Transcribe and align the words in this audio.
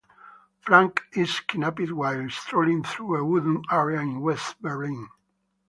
Frank 0.61 1.03
is 1.13 1.41
kidnapped 1.41 1.91
while 1.91 2.27
strolling 2.31 2.81
through 2.83 3.17
a 3.17 3.23
wooded 3.23 3.63
area 3.71 3.99
in 3.99 4.21
West 4.21 4.59
Berlin. 4.59 5.09